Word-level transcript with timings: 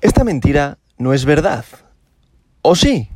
Esta 0.00 0.22
mentira 0.22 0.78
no 0.96 1.12
es 1.12 1.24
verdad. 1.24 1.64
¿O 2.62 2.76
sí? 2.76 3.08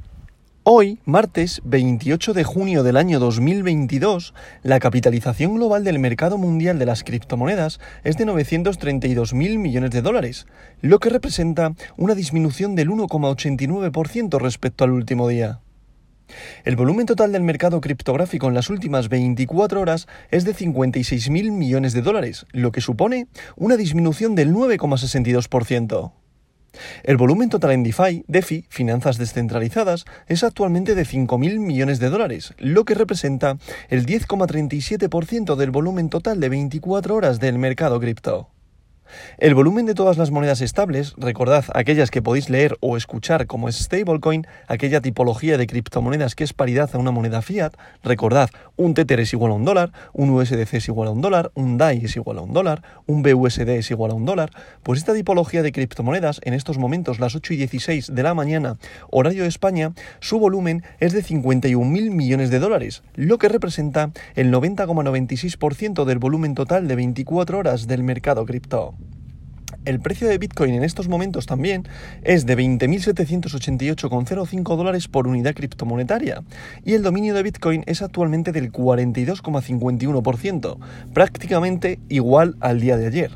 Hoy, 0.64 0.98
martes 1.04 1.62
28 1.64 2.32
de 2.32 2.42
junio 2.42 2.82
del 2.82 2.96
año 2.96 3.20
2022, 3.20 4.34
la 4.64 4.80
capitalización 4.80 5.54
global 5.54 5.84
del 5.84 6.00
mercado 6.00 6.38
mundial 6.38 6.80
de 6.80 6.86
las 6.86 7.04
criptomonedas 7.04 7.78
es 8.02 8.16
de 8.16 8.26
932.000 8.26 9.58
millones 9.58 9.92
de 9.92 10.02
dólares, 10.02 10.48
lo 10.80 10.98
que 10.98 11.10
representa 11.10 11.72
una 11.96 12.16
disminución 12.16 12.74
del 12.74 12.90
1,89% 12.90 14.40
respecto 14.40 14.82
al 14.82 14.90
último 14.90 15.28
día. 15.28 15.60
El 16.64 16.74
volumen 16.74 17.06
total 17.06 17.30
del 17.30 17.44
mercado 17.44 17.80
criptográfico 17.80 18.48
en 18.48 18.54
las 18.54 18.70
últimas 18.70 19.08
24 19.08 19.80
horas 19.80 20.08
es 20.32 20.44
de 20.44 20.52
56.000 20.52 21.52
millones 21.52 21.92
de 21.92 22.02
dólares, 22.02 22.44
lo 22.50 22.72
que 22.72 22.80
supone 22.80 23.28
una 23.54 23.76
disminución 23.76 24.34
del 24.34 24.52
9,62%. 24.52 26.12
El 27.02 27.16
volumen 27.16 27.48
total 27.48 27.72
en 27.72 27.82
DeFi, 27.82 28.24
DeFi, 28.28 28.66
finanzas 28.68 29.18
descentralizadas, 29.18 30.04
es 30.26 30.44
actualmente 30.44 30.94
de 30.94 31.02
5.000 31.02 31.58
millones 31.58 31.98
de 31.98 32.10
dólares, 32.10 32.54
lo 32.58 32.84
que 32.84 32.94
representa 32.94 33.58
el 33.88 34.06
10,37% 34.06 35.56
del 35.56 35.70
volumen 35.70 36.08
total 36.08 36.40
de 36.40 36.48
24 36.48 37.14
horas 37.14 37.40
del 37.40 37.58
mercado 37.58 38.00
cripto. 38.00 38.48
El 39.38 39.54
volumen 39.54 39.86
de 39.86 39.94
todas 39.94 40.18
las 40.18 40.30
monedas 40.30 40.60
estables, 40.60 41.14
recordad 41.16 41.64
aquellas 41.74 42.10
que 42.10 42.22
podéis 42.22 42.50
leer 42.50 42.76
o 42.80 42.96
escuchar 42.96 43.46
como 43.46 43.70
stablecoin, 43.70 44.46
aquella 44.68 45.00
tipología 45.00 45.58
de 45.58 45.66
criptomonedas 45.66 46.34
que 46.34 46.44
es 46.44 46.52
paridad 46.52 46.90
a 46.92 46.98
una 46.98 47.10
moneda 47.10 47.42
fiat, 47.42 47.74
recordad, 48.02 48.50
un 48.76 48.94
Tether 48.94 49.20
es 49.20 49.32
igual 49.32 49.52
a 49.52 49.54
un 49.54 49.64
dólar, 49.64 49.92
un 50.12 50.30
USDC 50.30 50.74
es 50.74 50.88
igual 50.88 51.08
a 51.08 51.12
un 51.12 51.20
dólar, 51.20 51.52
un 51.54 51.78
DAI 51.78 52.04
es 52.04 52.16
igual 52.16 52.38
a 52.38 52.42
un 52.42 52.52
dólar, 52.52 52.82
un 53.06 53.22
BUSD 53.22 53.68
es 53.70 53.90
igual 53.90 54.10
a 54.10 54.14
un 54.14 54.24
dólar, 54.24 54.50
pues 54.82 54.98
esta 54.98 55.14
tipología 55.14 55.62
de 55.62 55.72
criptomonedas 55.72 56.40
en 56.44 56.54
estos 56.54 56.78
momentos, 56.78 57.20
las 57.20 57.34
8 57.34 57.54
y 57.54 57.56
16 57.58 58.14
de 58.14 58.22
la 58.22 58.34
mañana, 58.34 58.76
horario 59.10 59.42
de 59.42 59.48
España, 59.48 59.92
su 60.20 60.38
volumen 60.38 60.82
es 61.00 61.12
de 61.12 61.22
51.000 61.22 62.10
millones 62.10 62.50
de 62.50 62.58
dólares, 62.58 63.02
lo 63.14 63.38
que 63.38 63.48
representa 63.48 64.10
el 64.34 64.52
90,96% 64.52 66.04
del 66.04 66.18
volumen 66.18 66.54
total 66.54 66.88
de 66.88 66.96
24 66.96 67.58
horas 67.58 67.86
del 67.86 68.02
mercado 68.02 68.44
cripto. 68.46 68.94
El 69.84 70.00
precio 70.00 70.28
de 70.28 70.38
Bitcoin 70.38 70.74
en 70.74 70.84
estos 70.84 71.08
momentos 71.08 71.46
también 71.46 71.88
es 72.22 72.46
de 72.46 72.56
20.788,05 72.56 74.76
dólares 74.76 75.08
por 75.08 75.26
unidad 75.26 75.54
criptomonetaria 75.54 76.44
y 76.84 76.92
el 76.94 77.02
dominio 77.02 77.34
de 77.34 77.42
Bitcoin 77.42 77.82
es 77.86 78.02
actualmente 78.02 78.52
del 78.52 78.70
42,51%, 78.70 80.78
prácticamente 81.12 81.98
igual 82.08 82.54
al 82.60 82.78
día 82.80 82.96
de 82.96 83.08
ayer. 83.08 83.32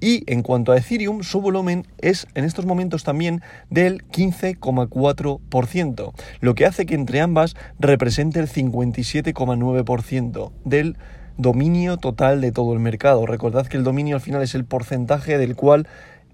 Y 0.00 0.30
en 0.30 0.42
cuanto 0.42 0.72
a 0.72 0.76
Ethereum, 0.76 1.22
su 1.22 1.40
volumen 1.40 1.86
es 1.98 2.26
en 2.34 2.44
estos 2.44 2.66
momentos 2.66 3.02
también 3.02 3.40
del 3.70 4.06
15,4%, 4.08 6.12
lo 6.40 6.54
que 6.54 6.66
hace 6.66 6.84
que 6.84 6.94
entre 6.94 7.22
ambas 7.22 7.56
represente 7.78 8.40
el 8.40 8.48
57,9% 8.48 10.52
del 10.64 10.98
dominio 11.36 11.96
total 11.96 12.40
de 12.40 12.52
todo 12.52 12.72
el 12.72 12.80
mercado. 12.80 13.26
Recordad 13.26 13.66
que 13.66 13.76
el 13.76 13.84
dominio 13.84 14.16
al 14.16 14.22
final 14.22 14.42
es 14.42 14.54
el 14.54 14.64
porcentaje 14.64 15.38
del 15.38 15.54
cual 15.54 15.86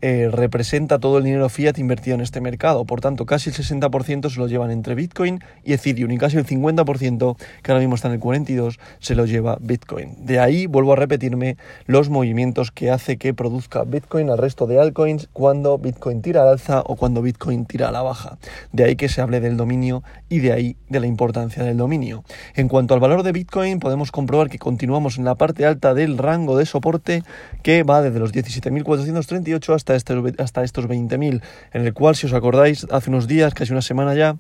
eh, 0.02 0.28
representa 0.32 0.98
todo 0.98 1.18
el 1.18 1.24
dinero 1.24 1.48
fiat 1.48 1.78
invertido 1.78 2.16
en 2.16 2.22
este 2.22 2.40
mercado. 2.40 2.84
Por 2.84 3.00
tanto, 3.00 3.24
casi 3.24 3.50
el 3.50 3.56
60% 3.56 4.30
se 4.30 4.38
lo 4.40 4.48
llevan 4.48 4.72
entre 4.72 4.96
Bitcoin 4.96 5.38
y 5.62 5.74
Ethereum 5.74 6.10
y 6.10 6.18
casi 6.18 6.36
el 6.36 6.44
50%, 6.44 7.36
que 7.62 7.70
ahora 7.70 7.80
mismo 7.80 7.94
está 7.94 8.08
en 8.08 8.14
el 8.14 8.20
42%, 8.20 8.78
se 8.98 9.14
lo 9.14 9.26
lleva 9.26 9.58
Bitcoin. 9.60 10.26
De 10.26 10.40
ahí 10.40 10.66
vuelvo 10.66 10.92
a 10.92 10.96
repetirme 10.96 11.56
los 11.86 12.10
movimientos 12.10 12.72
que 12.72 12.90
hace 12.90 13.16
que 13.16 13.32
produzca 13.32 13.84
Bitcoin 13.84 14.28
al 14.28 14.38
resto 14.38 14.66
de 14.66 14.80
altcoins 14.80 15.28
cuando 15.32 15.78
Bitcoin 15.78 16.20
tira 16.20 16.42
al 16.42 16.48
alza 16.48 16.80
o 16.80 16.96
cuando 16.96 17.22
Bitcoin 17.22 17.64
tira 17.64 17.88
a 17.88 17.92
la 17.92 18.02
baja. 18.02 18.38
De 18.72 18.82
ahí 18.82 18.96
que 18.96 19.08
se 19.08 19.20
hable 19.20 19.38
del 19.38 19.56
dominio 19.56 20.02
y 20.28 20.40
de 20.40 20.52
ahí 20.52 20.76
de 20.88 20.98
la 20.98 21.06
importancia 21.06 21.62
del 21.62 21.76
dominio. 21.76 22.24
En 22.56 22.66
cuanto 22.66 22.94
al 22.94 23.00
valor 23.00 23.22
de 23.22 23.30
Bitcoin, 23.30 23.78
podemos 23.78 24.10
comprobar 24.10 24.50
que 24.50 24.58
continuamos 24.58 25.16
en 25.16 25.24
la 25.24 25.36
parte 25.36 25.64
alta 25.64 25.94
del 25.94 26.18
rango 26.18 26.56
de 26.58 26.66
soporte 26.66 27.22
que 27.62 27.84
va 27.84 28.02
desde 28.02 28.18
los 28.18 28.32
17.438 28.32 29.74
hasta 29.74 29.91
hasta, 29.94 30.64
estos 30.64 30.88
20.000, 30.88 31.42
en 31.72 31.86
el 31.86 31.92
cual, 31.92 32.16
si 32.16 32.26
os 32.26 32.32
acordáis, 32.32 32.86
hace 32.90 33.10
unos 33.10 33.26
días, 33.26 33.54
casi 33.54 33.72
una 33.72 33.82
semana 33.82 34.14
ya, 34.14 34.36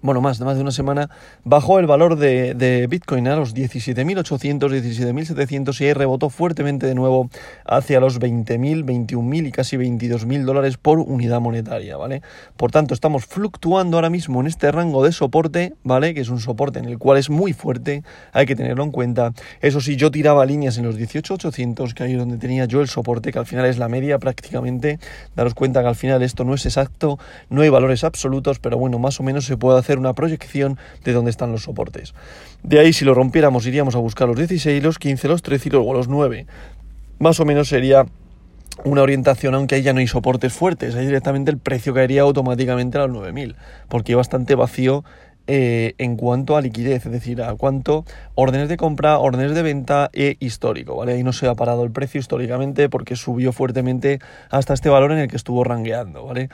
bueno, 0.00 0.20
más, 0.20 0.40
más 0.40 0.56
de 0.56 0.62
una 0.62 0.70
semana, 0.70 1.10
bajó 1.44 1.78
el 1.78 1.86
valor 1.86 2.16
de, 2.16 2.86
Bitcoin 2.88 3.26
a 3.28 3.36
los 3.36 3.54
17.800, 3.54 4.58
17.700 4.70 5.80
y 5.80 5.84
ahí 5.84 5.92
rebotó 5.92 6.30
fuertemente 6.30 6.86
de 6.86 6.94
nuevo 6.94 7.30
hacia 7.64 7.98
los 7.98 8.20
20.000, 8.20 8.84
21.000 8.84 9.48
y 9.48 9.52
casi 9.52 9.76
22.000 9.76 10.44
dólares 10.44 10.76
por 10.76 11.00
unidad 11.00 11.40
monetaria, 11.40 11.96
¿vale? 11.96 12.22
Por 12.56 12.70
tanto, 12.70 12.94
estamos 12.94 13.26
fluctuando 13.26 13.96
ahora 13.96 14.10
mismo 14.10 14.40
en 14.40 14.46
este 14.46 14.70
rango 14.70 15.02
de 15.04 15.12
soporte, 15.12 15.74
¿vale? 15.82 16.14
Que 16.14 16.20
es 16.20 16.28
un 16.28 16.40
soporte 16.40 16.78
en 16.78 16.84
el 16.84 16.98
cual 16.98 17.18
es 17.18 17.28
muy 17.28 17.52
fuerte, 17.52 18.04
hay 18.32 18.46
que 18.46 18.54
tenerlo 18.54 18.84
en 18.84 18.92
cuenta. 18.92 19.32
Eso 19.60 19.80
sí, 19.80 19.96
yo 19.96 20.10
tiraba 20.10 20.46
líneas 20.46 20.78
en 20.78 20.84
los 20.84 20.96
18.800, 20.96 21.92
que 21.92 22.04
ahí 22.04 22.12
es 22.12 22.18
donde 22.18 22.38
tenía 22.38 22.66
yo 22.66 22.80
el 22.80 22.88
soporte, 22.88 23.32
que 23.32 23.38
al 23.38 23.46
final 23.46 23.66
es 23.66 23.78
la 23.78 23.88
media 23.88 24.18
prácticamente. 24.18 25.00
Daros 25.34 25.54
cuenta 25.54 25.82
que 25.82 25.88
al 25.88 25.96
final 25.96 26.22
esto 26.22 26.44
no 26.44 26.54
es 26.54 26.66
exacto, 26.66 27.18
no 27.50 27.62
hay 27.62 27.68
valores 27.68 28.04
absolutos, 28.04 28.58
pero 28.60 28.78
bueno, 28.78 28.98
más 28.98 29.18
o 29.18 29.22
menos 29.22 29.44
se 29.44 29.56
puede 29.56 29.78
hacer 29.78 29.87
una 29.96 30.12
proyección 30.12 30.76
de 31.04 31.12
dónde 31.14 31.30
están 31.30 31.52
los 31.52 31.62
soportes. 31.62 32.12
De 32.62 32.78
ahí, 32.78 32.92
si 32.92 33.06
lo 33.06 33.14
rompiéramos, 33.14 33.66
iríamos 33.66 33.94
a 33.94 33.98
buscar 33.98 34.28
los 34.28 34.36
16, 34.36 34.82
los 34.82 34.98
15, 34.98 35.28
los 35.28 35.40
13 35.40 35.68
y 35.68 35.72
luego 35.72 35.94
los 35.94 36.08
9. 36.08 36.46
Más 37.20 37.40
o 37.40 37.46
menos 37.46 37.68
sería 37.68 38.04
una 38.84 39.02
orientación, 39.02 39.54
aunque 39.54 39.76
ahí 39.76 39.82
ya 39.82 39.92
no 39.92 40.00
hay 40.00 40.06
soportes 40.06 40.52
fuertes, 40.52 40.94
ahí 40.94 41.06
directamente 41.06 41.50
el 41.50 41.58
precio 41.58 41.94
caería 41.94 42.22
automáticamente 42.22 42.98
a 42.98 43.06
los 43.06 43.16
9.000, 43.16 43.54
porque 43.88 44.14
bastante 44.14 44.54
vacío 44.54 45.04
eh, 45.50 45.94
en 45.96 46.16
cuanto 46.16 46.56
a 46.56 46.60
liquidez, 46.60 47.06
es 47.06 47.12
decir, 47.12 47.40
a 47.40 47.54
cuánto 47.54 48.04
órdenes 48.34 48.68
de 48.68 48.76
compra, 48.76 49.18
órdenes 49.18 49.54
de 49.54 49.62
venta 49.62 50.10
e 50.12 50.36
histórico, 50.40 50.94
¿vale? 50.94 51.14
Ahí 51.14 51.22
no 51.22 51.32
se 51.32 51.48
ha 51.48 51.54
parado 51.54 51.84
el 51.84 51.90
precio 51.90 52.20
históricamente 52.20 52.90
porque 52.90 53.16
subió 53.16 53.50
fuertemente 53.52 54.18
hasta 54.50 54.74
este 54.74 54.90
valor 54.90 55.10
en 55.10 55.18
el 55.18 55.28
que 55.28 55.36
estuvo 55.36 55.64
rangueando, 55.64 56.26
¿vale? 56.26 56.50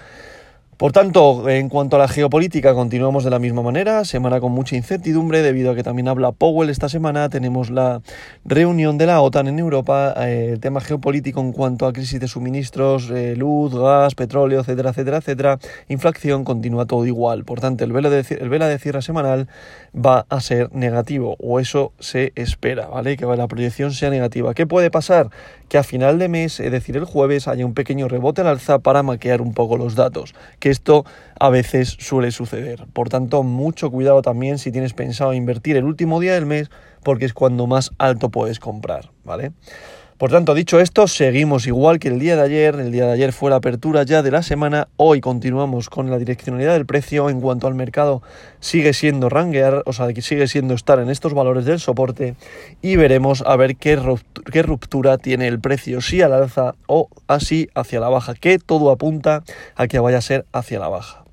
Por 0.77 0.91
tanto, 0.91 1.49
en 1.49 1.69
cuanto 1.69 1.95
a 1.95 2.01
la 2.01 2.09
geopolítica, 2.09 2.75
continuamos 2.75 3.23
de 3.23 3.31
la 3.31 3.39
misma 3.39 3.63
manera, 3.63 4.05
semana 4.05 4.41
con 4.41 4.51
mucha 4.51 4.75
incertidumbre 4.75 5.41
debido 5.41 5.71
a 5.71 5.77
que 5.77 5.85
también 5.85 6.09
habla 6.09 6.33
Powell 6.33 6.69
esta 6.69 6.89
semana, 6.89 7.29
tenemos 7.29 7.71
la 7.71 8.03
reunión 8.45 8.99
de 8.99 9.07
la 9.07 9.21
OTAN 9.21 9.47
en 9.47 9.61
Europa, 9.61 10.13
eh, 10.19 10.51
el 10.55 10.61
tema 10.61 10.81
geopolítico 10.81 11.41
en 11.41 11.53
cuanto 11.53 11.87
a 11.87 11.93
crisis 11.93 12.19
de 12.19 12.27
suministros, 12.27 13.09
eh, 13.11 13.37
luz, 13.37 13.73
gas, 13.73 14.17
petróleo, 14.17 14.61
etcétera, 14.61 14.91
etcétera, 14.91 15.19
etcétera, 15.19 15.59
inflación, 15.89 16.43
continúa 16.43 16.87
todo 16.87 17.07
igual. 17.07 17.45
Por 17.45 17.61
tanto, 17.61 17.85
el 17.85 17.95
el 17.95 18.49
vela 18.49 18.69
de 18.69 18.79
cierre 18.81 19.01
semanal 19.01 19.49
va 19.95 20.27
a 20.29 20.41
ser 20.41 20.75
negativo, 20.75 21.37
o 21.39 21.61
eso 21.61 21.93
se 22.01 22.33
espera, 22.35 22.89
¿vale? 22.89 23.17
Que 23.17 23.27
la 23.27 23.47
proyección 23.47 23.93
sea 23.93 24.11
negativa. 24.11 24.55
¿Qué 24.55 24.67
puede 24.67 24.91
pasar? 24.91 25.31
Que 25.69 25.79
a 25.79 25.83
final 25.83 26.19
de 26.19 26.29
mes, 26.29 26.61
es 26.61 26.71
decir, 26.71 26.97
el 26.97 27.05
jueves, 27.05 27.49
haya 27.49 27.67
un 27.67 27.75
pequeño 27.75 28.09
rebote 28.09 28.43
al 28.43 28.49
alza 28.49 28.79
para 28.79 29.03
maquear 29.03 29.41
un 29.41 29.55
poco 29.55 29.77
los 29.77 29.95
datos 29.95 30.35
que 30.59 30.71
esto 30.71 31.05
a 31.39 31.51
veces 31.51 31.97
suele 31.99 32.31
suceder. 32.31 32.87
Por 32.93 33.09
tanto, 33.09 33.43
mucho 33.43 33.91
cuidado 33.91 34.23
también 34.23 34.59
si 34.59 34.71
tienes 34.73 34.93
pensado 34.93 35.35
invertir 35.35 35.77
el 35.77 35.85
último 35.85 36.21
día 36.21 36.35
del 36.35 36.47
mes, 36.47 36.71
porque 37.03 37.25
es 37.25 37.35
cuando 37.35 37.67
más 37.67 37.91
alto 37.99 38.31
puedes 38.31 38.59
comprar, 38.61 39.11
¿vale? 39.25 39.53
Por 40.19 40.31
tanto, 40.31 40.55
dicho 40.55 40.79
esto, 40.79 41.09
seguimos 41.09 41.67
igual 41.67 41.99
que 41.99 42.07
el 42.07 42.21
día 42.21 42.37
de 42.37 42.43
ayer. 42.43 42.77
El 42.77 42.93
día 42.93 43.07
de 43.07 43.13
ayer 43.13 43.33
fue 43.33 43.51
la 43.51 43.57
apertura 43.57 44.05
ya 44.05 44.23
de 44.23 44.31
la 44.31 44.45
semana. 44.45 44.87
Hoy 44.97 45.21
continuamos 45.21 45.91
con 45.91 46.09
la 46.09 46.19
direccionalidad 46.19 46.75
del 46.75 46.87
precio. 46.87 47.29
En 47.31 47.41
cuanto 47.41 47.67
al 47.67 47.75
mercado, 47.75 48.23
sigue 48.61 48.93
siendo 48.93 49.29
ranguear, 49.29 49.83
o 49.87 49.93
sea, 49.93 50.07
sigue 50.15 50.47
siendo 50.47 50.75
estar 50.75 51.01
en 51.01 51.11
estos 51.11 51.35
valores 51.35 51.65
del 51.65 51.81
soporte. 51.81 52.37
Y 52.81 52.95
veremos 52.95 53.43
a 53.45 53.57
ver 53.57 53.75
qué 53.75 53.97
ruptura, 53.97 54.53
qué 54.53 54.63
ruptura 54.63 55.19
tiene 55.19 55.49
el 55.49 55.59
precio, 55.59 56.01
si 56.01 56.23
al 56.23 56.33
alza 56.33 56.77
o 56.87 57.09
así 57.27 57.69
hacia 57.75 57.99
la 57.99 58.09
baja, 58.09 58.35
que 58.35 58.61
todo 58.61 58.93
apunta 58.93 59.43
a 59.75 59.89
que 59.89 59.99
vaya 59.99 60.19
a 60.19 60.23
ser 60.23 60.47
hacia 60.53 60.79
la 60.79 60.89
baja. 60.89 61.24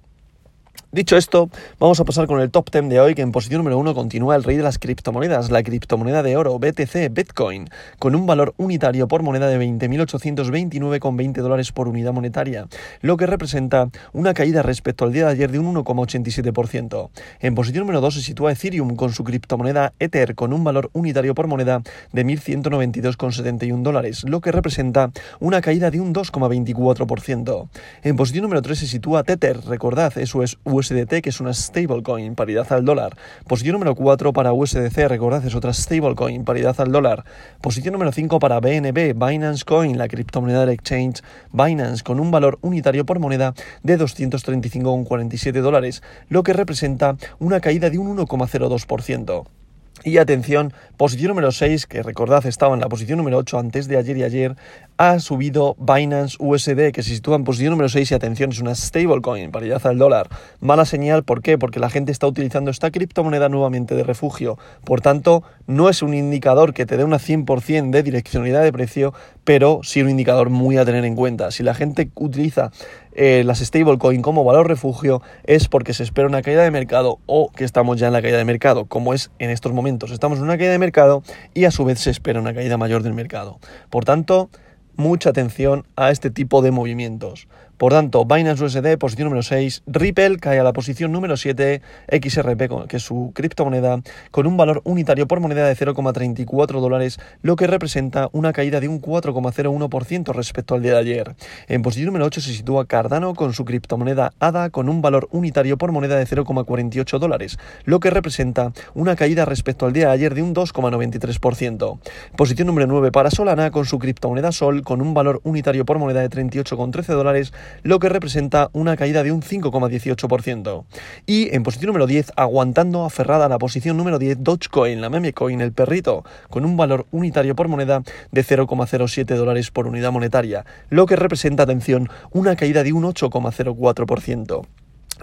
Dicho 0.94 1.16
esto, 1.16 1.50
vamos 1.80 2.02
a 2.02 2.04
pasar 2.04 2.28
con 2.28 2.42
el 2.42 2.52
top 2.52 2.70
10 2.70 2.90
de 2.90 3.00
hoy, 3.00 3.16
que 3.16 3.22
en 3.22 3.32
posición 3.32 3.60
número 3.60 3.78
1 3.78 3.96
continúa 3.96 4.36
el 4.36 4.44
rey 4.44 4.58
de 4.58 4.64
las 4.64 4.78
criptomonedas, 4.78 5.50
la 5.50 5.64
criptomoneda 5.64 6.22
de 6.22 6.36
oro, 6.36 6.60
BTC, 6.60 7.14
Bitcoin, 7.14 7.70
con 7.98 8.14
un 8.14 8.26
valor 8.26 8.54
unitario 8.58 9.08
por 9.08 9.24
moneda 9.24 9.48
de 9.48 9.58
20.829,20 9.58 11.36
dólares 11.36 11.72
por 11.72 11.88
unidad 11.88 12.12
monetaria, 12.12 12.68
lo 13.00 13.16
que 13.16 13.26
representa 13.26 13.88
una 14.12 14.34
caída 14.34 14.64
respecto 14.64 15.06
al 15.06 15.14
día 15.14 15.28
de 15.28 15.32
ayer 15.32 15.50
de 15.50 15.60
un 15.60 15.74
1,87%. 15.74 17.10
En 17.40 17.56
posición 17.56 17.86
número 17.86 18.02
2 18.02 18.16
se 18.16 18.22
sitúa 18.22 18.52
Ethereum 18.52 18.98
con 18.98 19.14
su 19.14 19.24
criptomoneda 19.24 19.94
Ether, 19.98 20.36
con 20.36 20.52
un 20.52 20.66
valor 20.66 20.90
unitario 20.92 21.34
por 21.36 21.48
moneda 21.48 21.82
de 22.12 22.26
1.192,71 22.26 23.82
dólares, 23.82 24.26
lo 24.26 24.42
que 24.42 24.52
representa 24.52 25.10
una 25.40 25.62
caída 25.62 25.90
de 25.90 26.02
un 26.02 26.14
2,24%. 26.14 27.70
En 28.04 28.18
posición 28.18 28.44
número 28.44 28.62
3 28.62 28.78
se 28.78 28.88
sitúa 28.88 29.24
Tether, 29.24 29.62
recordad, 29.64 30.18
eso 30.18 30.44
es 30.44 30.58
USDT, 30.82 31.22
que 31.22 31.30
es 31.30 31.40
una 31.40 31.54
stablecoin, 31.54 32.34
paridad 32.36 32.72
al 32.74 32.84
dólar. 32.84 33.16
Posición 33.48 33.74
número 33.74 33.94
4 33.94 34.34
para 34.34 34.52
USDC, 34.52 35.08
recordad, 35.08 35.46
es 35.46 35.54
otra 35.54 35.74
stablecoin, 35.74 36.44
paridad 36.44 36.76
al 36.82 36.92
dólar. 36.92 37.24
Posición 37.62 37.94
número 37.94 38.12
5 38.12 38.40
para 38.40 38.60
BNB, 38.60 39.14
Binance 39.14 39.64
Coin, 39.64 39.98
la 39.98 40.08
criptomoneda 40.08 40.62
del 40.62 40.70
exchange 40.70 41.22
Binance, 41.52 42.04
con 42.04 42.20
un 42.20 42.32
valor 42.32 42.58
unitario 42.62 43.06
por 43.06 43.20
moneda 43.20 43.54
de 43.84 44.00
235,47 44.00 45.62
dólares, 45.62 46.02
lo 46.30 46.42
que 46.42 46.54
representa 46.54 47.16
una 47.40 47.60
caída 47.60 47.90
de 47.92 48.00
un 48.00 48.18
1,02%. 48.18 49.61
Y 50.04 50.18
atención, 50.18 50.74
posición 50.98 51.30
número 51.30 51.52
6, 51.52 51.86
que 51.86 52.02
recordad 52.02 52.44
estaba 52.48 52.74
en 52.74 52.82
la 52.82 52.90
posición 52.90 53.18
número 53.18 53.38
8 53.38 53.60
antes 53.60 53.88
de 53.88 53.98
ayer 53.98 54.18
y 54.18 54.24
ayer, 54.24 54.56
ha 54.98 55.20
subido 55.20 55.76
Binance 55.78 56.38
USD, 56.40 56.92
que 56.92 57.04
se 57.04 57.12
sitúa 57.12 57.36
en 57.36 57.44
posición 57.44 57.72
número 57.72 57.88
6 57.88 58.10
y 58.10 58.14
atención, 58.16 58.52
es 58.52 58.60
una 58.60 58.74
stablecoin, 58.74 59.52
paridad 59.52 59.86
al 59.86 60.00
dólar. 60.00 60.28
Mala 60.60 60.86
señal, 60.86 61.24
¿por 61.24 61.44
qué? 61.44 61.60
Porque 61.60 61.80
la 61.80 61.92
gente 61.92 62.12
está 62.12 62.26
utilizando 62.26 62.72
esta 62.72 62.90
criptomoneda 62.90 63.48
nuevamente 63.48 63.94
de 63.94 64.04
refugio. 64.04 64.58
Por 64.84 65.02
tanto, 65.02 65.44
no 65.68 65.88
es 65.88 66.02
un 66.02 66.16
indicador 66.16 66.74
que 66.74 66.88
te 66.88 66.98
dé 66.98 67.04
una 67.04 67.20
100% 67.20 67.92
de 67.92 68.02
direccionalidad 68.02 68.64
de 68.64 68.74
precio, 68.74 69.14
pero 69.44 69.82
sí 69.84 70.02
un 70.02 70.10
indicador 70.10 70.50
muy 70.50 70.78
a 70.78 70.86
tener 70.86 71.06
en 71.06 71.16
cuenta. 71.16 71.52
Si 71.52 71.62
la 71.62 71.76
gente 71.76 72.10
utiliza 72.16 72.72
eh, 73.14 73.44
las 73.46 73.60
stablecoin 73.60 74.22
como 74.22 74.44
valor 74.44 74.68
refugio 74.68 75.22
es 75.44 75.68
porque 75.68 75.94
se 75.94 76.04
espera 76.04 76.28
una 76.28 76.42
caída 76.42 76.64
de 76.64 76.72
mercado 76.72 77.20
o 77.26 77.52
que 77.52 77.64
estamos 77.64 78.00
ya 78.00 78.08
en 78.08 78.14
la 78.14 78.22
caída 78.22 78.38
de 78.38 78.46
mercado, 78.46 78.86
como 78.86 79.14
es 79.14 79.32
en 79.40 79.50
estos 79.50 79.74
momentos. 79.74 80.12
Estamos 80.12 80.38
en 80.40 80.46
una 80.46 80.58
caída 80.58 80.72
de 80.72 80.80
mercado 80.80 81.24
y 81.54 81.66
a 81.66 81.72
su 81.72 81.86
vez 81.86 82.00
se 82.00 82.10
espera 82.10 82.40
una 82.40 82.54
caída 82.54 82.78
mayor 82.78 83.04
del 83.04 83.14
mercado. 83.14 83.60
Por 83.90 84.06
tanto, 84.06 84.50
mucha 84.96 85.30
atención 85.30 85.86
a 85.96 86.12
este 86.12 86.30
tipo 86.30 86.62
de 86.62 86.72
movimientos. 86.72 87.48
Por 87.82 87.94
tanto, 87.94 88.26
Binance 88.26 88.64
USD, 88.64 89.00
posición 89.00 89.26
número 89.26 89.42
6, 89.42 89.82
Ripple 89.88 90.38
cae 90.38 90.60
a 90.60 90.64
la 90.64 90.72
posición 90.72 91.12
número 91.12 91.36
7, 91.36 91.82
XRP, 92.12 92.88
que 92.88 92.98
es 92.98 93.02
su 93.02 93.32
criptomoneda, 93.34 94.04
con 94.30 94.46
un 94.46 94.56
valor 94.56 94.82
unitario 94.84 95.28
por 95.28 95.40
moneda 95.40 95.68
de 95.68 95.76
0,34 95.76 96.80
dólares, 96.80 97.20
lo 97.42 97.56
que 97.56 97.66
representa 97.66 98.30
una 98.34 98.54
caída 98.54 98.82
de 98.82 98.88
un 98.88 99.02
4,01% 99.02 100.32
respecto 100.32 100.76
al 100.76 100.84
día 100.84 100.92
de 100.92 101.00
ayer. 101.00 101.36
En 101.68 101.82
posición 101.82 102.06
número 102.06 102.26
8 102.26 102.42
se 102.42 102.54
sitúa 102.54 102.86
Cardano 102.86 103.34
con 103.34 103.52
su 103.54 103.66
criptomoneda 103.66 104.32
ADA 104.40 104.70
con 104.70 104.88
un 104.88 105.02
valor 105.02 105.28
unitario 105.32 105.80
por 105.80 105.92
moneda 105.92 106.18
de 106.18 106.28
0,48 106.28 107.18
dólares, 107.18 107.58
lo 107.86 108.00
que 108.00 108.12
representa 108.12 108.74
una 108.94 109.16
caída 109.16 109.46
respecto 109.46 109.88
al 109.88 109.94
día 109.94 110.10
de 110.10 110.14
ayer 110.14 110.36
de 110.36 110.44
un 110.44 110.54
2,93%. 110.54 111.98
Posición 112.38 112.68
número 112.68 112.86
9 112.86 113.12
para 113.12 113.32
Solana 113.32 113.72
con 113.72 113.86
su 113.86 113.98
criptomoneda 113.98 114.52
Sol 114.52 114.84
con 114.84 115.02
un 115.02 115.16
valor 115.16 115.42
unitario 115.44 115.84
por 115.84 115.98
moneda 115.98 116.22
de 116.22 116.30
38,13 116.30 117.16
dólares, 117.16 117.52
lo 117.84 118.00
que 118.00 118.10
representa 118.10 118.70
una 118.74 118.98
caída 118.98 119.24
de 119.24 119.32
un 119.32 119.42
5,18%. 119.42 120.86
Y 121.26 121.54
en 121.56 121.64
posición 121.64 121.88
número 121.88 122.08
10, 122.08 122.34
aguantando 122.36 123.06
aferrada 123.06 123.46
a 123.46 123.50
la 123.50 123.58
posición 123.58 123.98
número 123.98 124.20
10, 124.20 124.38
Dogecoin, 124.44 125.02
la 125.02 125.10
meme 125.10 125.34
coin, 125.34 125.62
el 125.62 125.74
perrito, 125.74 126.24
con 126.50 126.66
un 126.66 126.78
valor 126.78 127.06
unitario 127.12 127.56
por 127.56 127.68
moneda 127.68 128.04
de 128.32 128.44
0,07 128.44 129.36
dólares 129.36 129.72
por 129.72 129.88
unidad 129.88 130.12
monetaria, 130.12 130.66
lo 130.90 131.06
que 131.06 131.16
representa, 131.16 131.64
atención, 131.64 132.10
una 132.32 132.56
caída 132.56 132.84
de 132.84 132.94
un 132.94 133.04
8,04% 133.04 134.66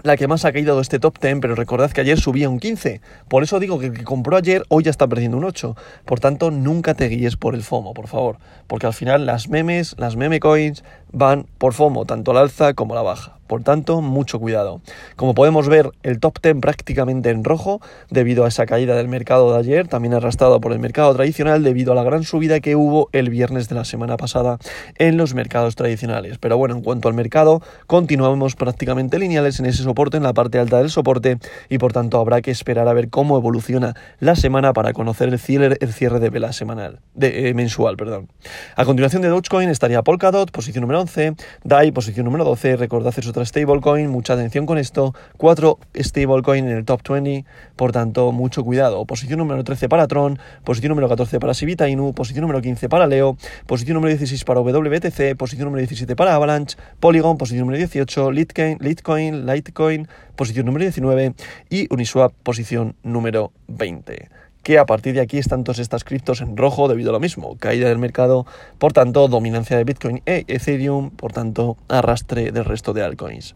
la 0.03 0.17
que 0.17 0.27
más 0.27 0.45
ha 0.45 0.51
caído 0.51 0.75
de 0.75 0.81
este 0.81 0.99
top 0.99 1.19
10, 1.19 1.39
pero 1.41 1.55
recordad 1.55 1.91
que 1.91 2.01
ayer 2.01 2.19
subía 2.19 2.49
un 2.49 2.59
15. 2.59 3.01
Por 3.27 3.43
eso 3.43 3.59
digo 3.59 3.79
que 3.79 3.87
el 3.87 3.93
que 3.93 4.03
compró 4.03 4.37
ayer 4.37 4.63
hoy 4.69 4.83
ya 4.83 4.91
está 4.91 5.07
perdiendo 5.07 5.37
un 5.37 5.43
8. 5.43 5.75
Por 6.05 6.19
tanto, 6.19 6.51
nunca 6.51 6.93
te 6.93 7.07
guíes 7.07 7.35
por 7.35 7.55
el 7.55 7.63
FOMO, 7.63 7.93
por 7.93 8.07
favor. 8.07 8.37
Porque 8.67 8.87
al 8.87 8.93
final 8.93 9.25
las 9.25 9.49
memes, 9.49 9.95
las 9.97 10.15
meme 10.15 10.39
coins, 10.39 10.83
van 11.11 11.45
por 11.57 11.73
FOMO, 11.73 12.05
tanto 12.05 12.33
la 12.33 12.41
alza 12.41 12.73
como 12.73 12.95
la 12.95 13.01
baja. 13.01 13.39
Por 13.49 13.63
tanto, 13.63 14.01
mucho 14.01 14.39
cuidado. 14.39 14.79
Como 15.15 15.33
podemos 15.33 15.67
ver, 15.67 15.89
el 16.03 16.19
top 16.19 16.37
10 16.39 16.57
prácticamente 16.61 17.31
en 17.31 17.43
rojo, 17.43 17.81
debido 18.11 18.45
a 18.45 18.47
esa 18.47 18.67
caída 18.67 18.95
del 18.95 19.07
mercado 19.07 19.51
de 19.51 19.57
ayer, 19.57 19.87
también 19.87 20.13
arrastrado 20.13 20.61
por 20.61 20.71
el 20.71 20.77
mercado 20.77 21.15
tradicional, 21.15 21.63
debido 21.63 21.93
a 21.93 21.95
la 21.95 22.03
gran 22.03 22.23
subida 22.23 22.59
que 22.59 22.75
hubo 22.75 23.09
el 23.11 23.31
viernes 23.31 23.67
de 23.67 23.73
la 23.73 23.85
semana 23.85 24.17
pasada 24.17 24.59
en 24.99 25.17
los 25.17 25.33
mercados 25.33 25.75
tradicionales. 25.75 26.37
Pero 26.37 26.59
bueno, 26.59 26.75
en 26.75 26.83
cuanto 26.83 27.07
al 27.07 27.15
mercado, 27.15 27.63
continuamos 27.87 28.55
prácticamente 28.55 29.17
lineales 29.17 29.59
en 29.59 29.65
ese 29.65 29.81
soporte, 29.81 30.17
en 30.17 30.23
la 30.23 30.33
parte 30.33 30.59
alta 30.59 30.77
del 30.77 30.91
soporte, 30.91 31.39
y 31.69 31.79
por 31.79 31.91
tanto 31.91 32.19
habrá 32.19 32.43
que 32.43 32.51
esperar 32.51 32.87
a 32.87 32.93
ver 32.93 33.09
cómo 33.09 33.35
evoluciona 33.35 33.95
la 34.19 34.35
semana 34.35 34.73
para 34.73 34.93
conocer 34.93 35.27
el 35.27 35.39
cierre, 35.39 36.19
de 36.19 36.29
vela 36.29 36.53
semanal, 36.53 36.99
de, 37.15 37.49
eh, 37.49 37.53
mensual. 37.55 37.97
Perdón. 37.97 38.27
A 38.75 38.85
continuación 38.85 39.23
de 39.23 39.29
Dogecoin 39.29 39.69
estaría 39.69 40.03
Polkadot, 40.03 40.51
posición 40.51 40.81
número 40.81 40.98
11, 40.99 41.35
DAI, 41.63 41.91
posición 41.91 42.25
número 42.25 42.43
12, 42.43 42.75
recordad 42.75 43.09
hacer 43.09 43.27
otra 43.27 43.45
stablecoin, 43.45 44.09
mucha 44.09 44.33
atención 44.33 44.65
con 44.65 44.77
esto, 44.77 45.15
cuatro 45.37 45.79
stablecoin 45.95 46.65
en 46.65 46.77
el 46.77 46.85
top 46.85 47.01
20, 47.07 47.45
por 47.75 47.91
tanto, 47.91 48.31
mucho 48.31 48.63
cuidado. 48.63 49.05
Posición 49.05 49.39
número 49.39 49.63
13 49.63 49.89
para 49.89 50.07
Tron, 50.07 50.39
posición 50.63 50.89
número 50.89 51.09
14 51.09 51.39
para 51.39 51.53
Sivita 51.53 51.87
Inu, 51.89 52.13
posición 52.13 52.41
número 52.41 52.61
15 52.61 52.89
para 52.89 53.07
Leo, 53.07 53.37
posición 53.65 53.95
número 53.95 54.09
16 54.09 54.43
para 54.43 54.59
WBTC, 54.61 55.35
posición 55.37 55.65
número 55.65 55.79
17 55.79 56.15
para 56.15 56.35
Avalanche, 56.35 56.77
Polygon, 56.99 57.37
posición 57.37 57.61
número 57.61 57.77
18, 57.77 58.31
Litecoin, 58.31 58.77
Litecoin, 58.81 59.45
Litecoin, 59.45 60.07
posición 60.35 60.65
número 60.65 60.83
19 60.83 61.33
y 61.69 61.93
Uniswap, 61.93 62.33
posición 62.43 62.95
número 63.03 63.51
20 63.67 64.29
que 64.63 64.77
a 64.77 64.85
partir 64.85 65.13
de 65.13 65.21
aquí 65.21 65.37
están 65.37 65.63
todas 65.63 65.79
estas 65.79 66.03
criptos 66.03 66.41
en 66.41 66.57
rojo 66.57 66.87
debido 66.87 67.09
a 67.09 67.13
lo 67.13 67.19
mismo, 67.19 67.57
caída 67.57 67.87
del 67.87 67.97
mercado, 67.97 68.45
por 68.77 68.93
tanto, 68.93 69.27
dominancia 69.27 69.77
de 69.77 69.83
Bitcoin 69.83 70.21
e 70.25 70.45
Ethereum, 70.47 71.09
por 71.11 71.31
tanto, 71.31 71.77
arrastre 71.87 72.51
del 72.51 72.65
resto 72.65 72.93
de 72.93 73.03
altcoins. 73.03 73.55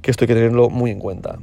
Que 0.00 0.10
esto 0.10 0.24
hay 0.24 0.28
que 0.28 0.34
tenerlo 0.34 0.70
muy 0.70 0.90
en 0.90 1.00
cuenta. 1.00 1.38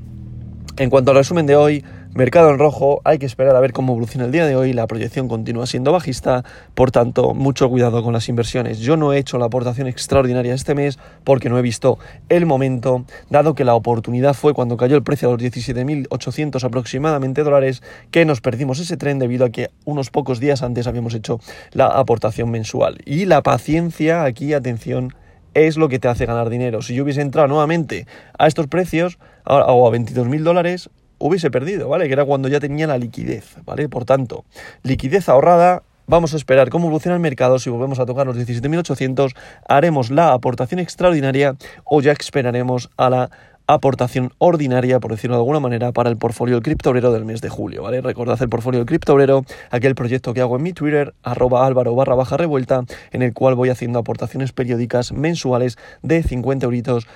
En 0.77 0.89
cuanto 0.89 1.11
al 1.11 1.17
resumen 1.17 1.45
de 1.45 1.55
hoy, 1.55 1.83
mercado 2.13 2.49
en 2.49 2.59
rojo, 2.59 3.01
hay 3.03 3.17
que 3.19 3.25
esperar 3.25 3.55
a 3.55 3.59
ver 3.59 3.71
cómo 3.71 3.93
evoluciona 3.93 4.25
el 4.25 4.31
día 4.31 4.45
de 4.45 4.55
hoy, 4.55 4.73
la 4.73 4.87
proyección 4.87 5.27
continúa 5.27 5.65
siendo 5.65 5.91
bajista, 5.91 6.43
por 6.73 6.91
tanto, 6.91 7.33
mucho 7.33 7.69
cuidado 7.69 8.03
con 8.03 8.13
las 8.13 8.27
inversiones. 8.27 8.79
Yo 8.79 8.97
no 8.97 9.13
he 9.13 9.17
hecho 9.17 9.37
la 9.37 9.45
aportación 9.45 9.87
extraordinaria 9.87 10.53
este 10.53 10.75
mes 10.75 10.99
porque 11.23 11.49
no 11.49 11.57
he 11.57 11.61
visto 11.61 11.99
el 12.29 12.45
momento, 12.45 13.05
dado 13.29 13.55
que 13.55 13.63
la 13.63 13.75
oportunidad 13.75 14.33
fue 14.33 14.53
cuando 14.53 14.77
cayó 14.77 14.95
el 14.95 15.03
precio 15.03 15.29
a 15.29 15.31
los 15.31 15.41
17.800 15.41 16.63
aproximadamente 16.63 17.43
dólares, 17.43 17.81
que 18.11 18.25
nos 18.25 18.41
perdimos 18.41 18.79
ese 18.79 18.97
tren 18.97 19.19
debido 19.19 19.45
a 19.45 19.49
que 19.49 19.69
unos 19.85 20.09
pocos 20.09 20.39
días 20.39 20.63
antes 20.63 20.87
habíamos 20.87 21.13
hecho 21.13 21.39
la 21.71 21.87
aportación 21.87 22.51
mensual. 22.51 22.97
Y 23.05 23.25
la 23.25 23.41
paciencia, 23.41 24.23
aquí, 24.23 24.53
atención, 24.53 25.13
es 25.53 25.77
lo 25.77 25.89
que 25.89 25.99
te 25.99 26.07
hace 26.07 26.25
ganar 26.25 26.49
dinero. 26.49 26.81
Si 26.81 26.93
yo 26.93 27.03
hubiese 27.03 27.21
entrado 27.21 27.47
nuevamente 27.47 28.07
a 28.37 28.47
estos 28.47 28.67
precios 28.67 29.19
o 29.45 29.87
a 29.87 29.91
22 29.91 30.27
mil 30.27 30.43
dólares, 30.43 30.89
hubiese 31.21 31.51
perdido, 31.51 31.87
¿vale? 31.87 32.07
Que 32.07 32.13
era 32.13 32.25
cuando 32.25 32.47
ya 32.47 32.59
tenía 32.59 32.87
la 32.87 32.97
liquidez, 32.97 33.55
¿vale? 33.63 33.87
Por 33.87 34.05
tanto, 34.05 34.43
liquidez 34.83 35.29
ahorrada. 35.29 35.83
Vamos 36.07 36.33
a 36.33 36.37
esperar 36.37 36.69
cómo 36.69 36.87
evoluciona 36.87 37.15
el 37.15 37.21
mercado. 37.21 37.59
Si 37.59 37.69
volvemos 37.69 37.99
a 37.99 38.05
tocar 38.05 38.25
los 38.25 38.35
17.800, 38.35 39.33
haremos 39.69 40.09
la 40.09 40.33
aportación 40.33 40.79
extraordinaria 40.79 41.55
o 41.85 42.01
ya 42.01 42.11
esperaremos 42.11 42.89
a 42.97 43.09
la 43.09 43.29
aportación 43.67 44.33
ordinaria, 44.37 44.99
por 44.99 45.11
decirlo 45.11 45.37
de 45.37 45.41
alguna 45.41 45.59
manera, 45.59 45.91
para 45.91 46.09
el 46.09 46.17
portfolio 46.17 46.55
del 46.55 46.63
criptobrero 46.63 47.13
del 47.13 47.23
mes 47.23 47.41
de 47.41 47.49
julio, 47.49 47.83
¿vale? 47.83 48.01
Recordad 48.01 48.41
el 48.41 48.49
portfolio 48.49 48.79
del 48.79 48.87
criptobrero, 48.87 49.45
aquel 49.69 49.95
proyecto 49.95 50.33
que 50.33 50.41
hago 50.41 50.57
en 50.57 50.63
mi 50.63 50.73
Twitter, 50.73 51.13
arroba 51.23 51.65
álvaro 51.65 51.95
barra 51.95 52.15
baja 52.15 52.35
revuelta, 52.35 52.83
en 53.11 53.21
el 53.21 53.33
cual 53.33 53.55
voy 53.55 53.69
haciendo 53.69 53.99
aportaciones 53.99 54.51
periódicas 54.51 55.13
mensuales 55.13 55.77
de 56.01 56.23
50 56.23 56.65
euritos 56.65 57.07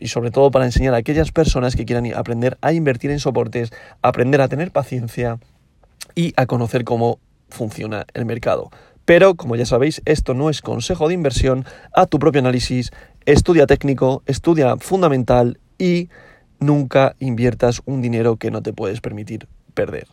y 0.00 0.08
sobre 0.08 0.30
todo 0.30 0.50
para 0.50 0.64
enseñar 0.64 0.94
a 0.94 0.98
aquellas 0.98 1.30
personas 1.30 1.76
que 1.76 1.84
quieran 1.84 2.12
aprender 2.14 2.58
a 2.62 2.72
invertir 2.72 3.10
en 3.10 3.20
soportes, 3.20 3.72
aprender 4.02 4.40
a 4.40 4.48
tener 4.48 4.72
paciencia 4.72 5.38
y 6.14 6.32
a 6.36 6.46
conocer 6.46 6.84
cómo 6.84 7.20
funciona 7.48 8.06
el 8.14 8.24
mercado. 8.24 8.70
Pero, 9.04 9.34
como 9.34 9.56
ya 9.56 9.66
sabéis, 9.66 10.02
esto 10.04 10.34
no 10.34 10.50
es 10.50 10.62
consejo 10.62 11.08
de 11.08 11.14
inversión, 11.14 11.64
a 11.94 12.06
tu 12.06 12.18
propio 12.18 12.40
análisis, 12.40 12.90
estudia 13.26 13.66
técnico, 13.66 14.22
estudia 14.26 14.76
fundamental 14.76 15.58
y 15.78 16.08
nunca 16.60 17.14
inviertas 17.18 17.82
un 17.86 18.02
dinero 18.02 18.36
que 18.36 18.50
no 18.50 18.62
te 18.62 18.72
puedes 18.72 19.00
permitir 19.00 19.48
perder. 19.74 20.06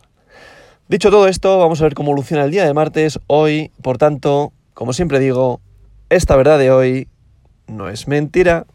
Dicho 0.88 1.10
todo 1.10 1.28
esto, 1.28 1.58
vamos 1.58 1.80
a 1.80 1.84
ver 1.84 1.94
cómo 1.94 2.10
evoluciona 2.10 2.44
el 2.44 2.50
día 2.50 2.64
de 2.64 2.72
martes. 2.72 3.20
Hoy, 3.26 3.70
por 3.82 3.98
tanto, 3.98 4.52
como 4.72 4.92
siempre 4.92 5.20
digo, 5.20 5.60
esta 6.08 6.34
verdad 6.34 6.58
de 6.58 6.70
hoy 6.70 7.08
no 7.66 7.88
es 7.90 8.08
mentira. 8.08 8.66